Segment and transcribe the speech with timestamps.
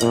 [0.00, 0.06] こ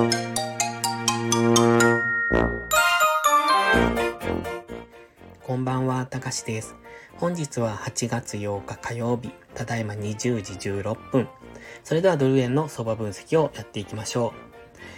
[5.56, 6.76] んばんは、たかしです。
[7.16, 11.30] 本日は8月8日火曜日、ただいま20時16分。
[11.86, 14.40] それではドル円の相場分析をやっていきましょう。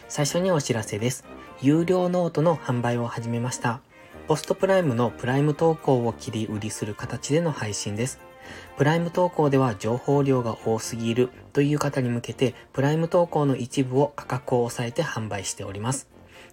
[0.08, 1.24] 最初にお知らせです。
[1.62, 3.82] 有料ノートの販売を始めました。
[4.28, 8.20] PostPrime のプライム投稿を切り売りする形での配信です。
[8.78, 16.08] プライム投稿では情報量が多すぎるという方に向けて、プライム投稿の一部を価格を抑えて販売しております。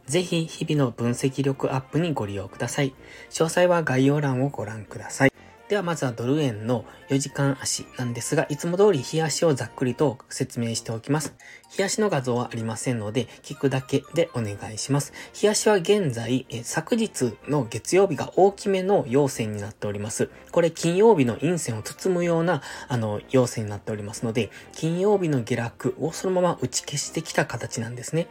[0.06, 2.94] ぜひ日々の分析力アップにご利用ください。
[3.30, 5.35] 詳細は概要欄をご覧ください。
[5.68, 11.34] ではまずはドル円の4時間足なんですが、いつも通り日足をざっくりと説明しておきます。
[11.70, 15.12] 日足の画像はありませんので、聞くだけでお願いします。
[15.32, 20.30] 日足は現在、え昨日の月曜日が大きめの陽線になっております。
[20.52, 28.28] これ金曜日の陰線を包むような、あの、陽線になっておりますので、金曜日の下落をそのまま打ち消してきた形なんですね。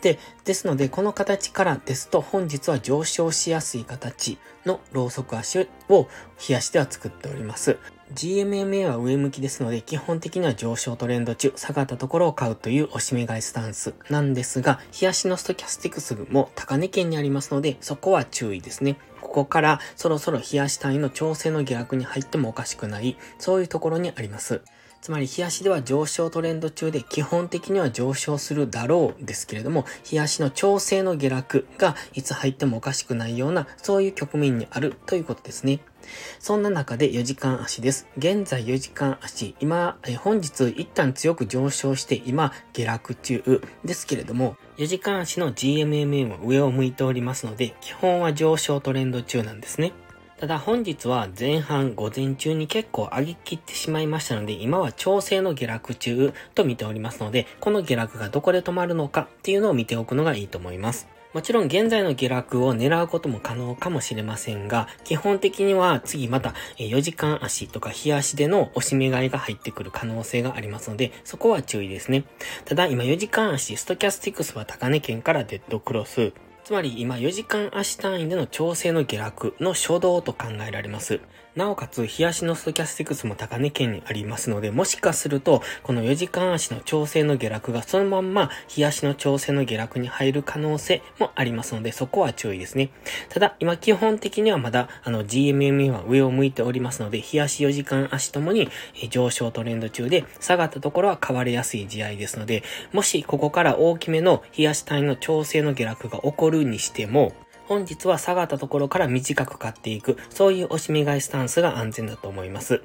[0.00, 6.08] で、ですので、この形からですと、本日は上昇しやすい形のローソク足を
[6.48, 7.78] 冷やしては作っております。
[8.14, 18.96] GMMA は上向きですので、基本的には上昇トレンド中、下がったところを買うという押し目買いスタンスなんですが、冷やしのストキャスティクスも高値圏にありますので、そこは注意ですね。
[19.20, 24.60] ここからそろそろ冷やし単位の調整の下落に入ってもおかしくない、そういうところにあります。
[25.02, 35.80] つまり、冷やしでは上昇トレンド中で基本的には上昇するだろうですけれども、冷やしの調整の下落がいつ入ってもおかしくないような、そういう局面にあるということですね。
[36.38, 38.06] そんな中で4時間足です。
[38.16, 49.94] 現在4時間足、今、え本日一旦強く上昇して今下落中ですけれども、4時間足の GMMA も上を向いておりますので、基本は上昇トレンド中なんですね。
[50.42, 61.06] ただ本日は前半午前中に結構上げ切ってしまいましたので、今は調整の下落中と見ておりますので、この下落がどこで止まるのかっていうのを見ておくのがいいと思います。
[61.32, 72.24] もちろん現在の下落を狙うことも可能かもしれませんが、基本的には次また4時間足とか日足での押し目買いが入ってくる可能性がありますので、そこは注意ですね。
[72.64, 76.32] ただ今4時間足、ストキャスティクスは高値圏からデッドクロス、
[76.64, 81.20] つまり今4時間足単位での調整の下落の初動と考えられます。
[81.54, 92.88] なおかつ、日足のストキャスティクスも高値圏にありますので、もしかすると、この4時間足の調整の下落がそのまんま、日足の調整の下落に入る可能性もありますので、そこは注意ですね。
[93.28, 98.70] ただ、今基本的にはまだ、あの、GMMA は上を向いておりますので、日足4時間足ともに
[99.10, 102.62] 上昇トレンド中で、下がったところは変わりやすい試合ですので、
[102.94, 107.34] もしここから大きめの日足単位の調整の下落が起こるにしても、
[107.72, 112.82] 本日は下がったところから短く買っていく、そういう押し目買いスタンスが安全だと思います。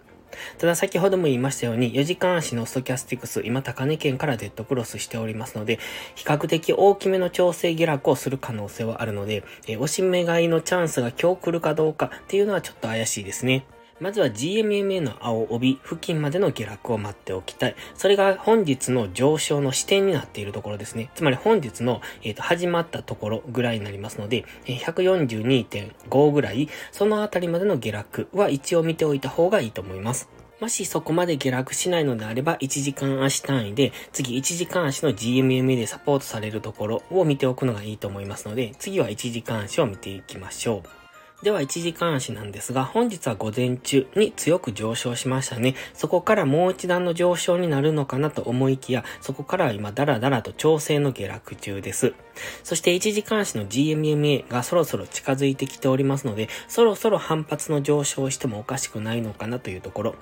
[0.59, 5.77] ただ先ほども言いましたように、4時間足のストキャスティクス、今高値圏からデッドクロスしておりますので、
[6.15, 13.65] 比較的大きめの調整下落をする可能性はあるので、え押し目買いのチャンスが今日来るかどうかっていうのはちょっと怪しいですね。
[13.99, 17.75] まずは GMMA の青帯付近までの下落を待っておきたい。
[17.95, 21.09] それが本日の上昇の視点になっているところですね。
[21.15, 30.29] つまり本日の、えーと、始まったところぐらいになりますので、142.5ぐらい、そのあたりまでの下落は一応見ておいた方がいいと思います。
[30.59, 41.06] もしそこまで下落しないのであれば、1時間足単位で、次1時間足の GMMA でサポートされるところを見ておくのがいいと思いますので、次は1時間足を見ていきましょう。
[41.43, 45.75] では、1時間足なんですが、本日は午前中に強く上昇しましたね。
[45.93, 52.15] そこからもう一段の上昇になるのかなと思いきや、そこからは今、ダラダラと調整の下落中です。
[52.63, 60.15] そして、1時間足の GMMA がそろそろ近づいてきておりますので、そろそろ反発の上昇をしてもおかしくないのかなというところ。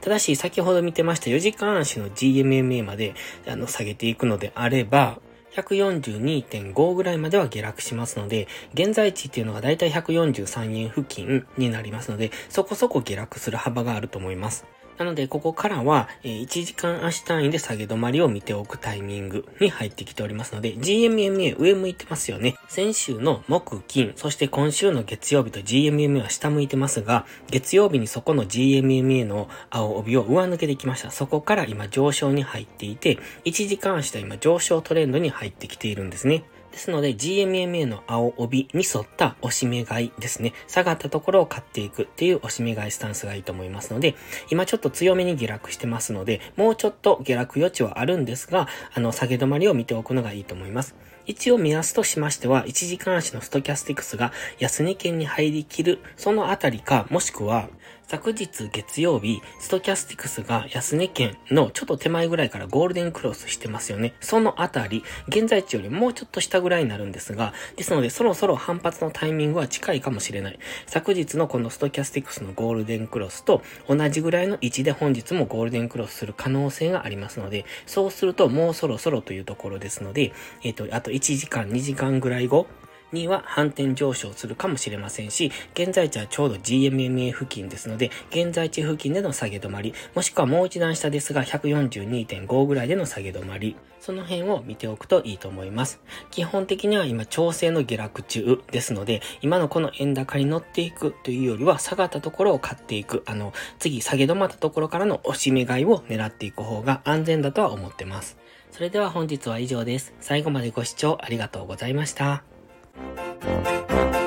[0.00, 3.12] ただし、先ほど見てました4時間足の GMMA まで、
[3.46, 5.18] あの、下げていくのであれば、
[5.54, 14.64] 142.5ぐらいまでは下落しますので、現在地っていうのがだいたい143円付近になりますので、そこそこ下落する幅があると思います。
[15.02, 22.54] なので、ここからは、え1時間足単位で下げ止まりを見ておくタイミングに入ってきておりますので、GMMA 上向いてますよね。
[22.68, 31.10] 先週の木、金、そして今週の月曜日と GMMA は下向いてますが、月曜日にそこの GMMA の青帯を上抜けてきました。
[31.10, 36.44] そこから今上昇に入っていて、1時間足と今上昇トレンドに入ってきているんですね。
[36.72, 40.54] ですので GMMA の青帯に沿った押し目買いですね。
[40.66, 44.16] 下がったところを買っていくっていう押し目買いスタンスがいいと思いますので、
[44.50, 50.96] 今ちょっと強めに下落してますので、もうちょっと下落余地はあるんですが、あの、下げ止まりを見ておくのがいいと思います。
[51.26, 57.68] 一応目安としましては、1時間足のストキャスティクスが安値圏に入りきる、そのあたりか、もしくは、
[58.12, 64.12] 昨日月曜日、ストキャスティクスが安値県のちょっと手前ぐらいからゴールデンクロスしてますよね。
[64.20, 70.58] そのあたり、現在地よりもうちょっと下ぐらいになるんですが、ですのでそろそろ反発のタイミングは近いかもしれない。
[70.84, 82.66] 昨日のこのストキャスティクスのゴールデンクロスと同じぐらいの位置で本日もゴールデンクロスする可能性がありますので、そうするともうそろそろというところですので、えっ、ー、と、あと1時間、2時間ぐらい後、
[83.12, 96.00] には反転上昇するかもしれませんし、現在地はちょうど GMMA 付近ですので、現在地付近での下げ止まり、もしくはもう一段下ですが、142.5ぐらいでの下げ止まり、その辺を見ておくといいと思います。
[96.30, 108.38] 基本的には今調整の下落中ですので、今のこの円高に乗っていくというよりは、下がったところを買っていく、あの、次下げ止まったところからの押し目買いを狙っていく方が安全だとは思ってます。
[108.72, 110.14] それでは本日は以上です。
[110.20, 112.51] 最後までご視聴ありがとうございました。
[112.94, 114.21] Thank you.